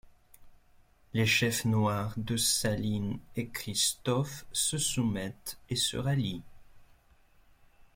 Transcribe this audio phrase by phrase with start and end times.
[1.13, 6.41] Les chefs noirs Dessalines et Christophe se soumettent et se rallient.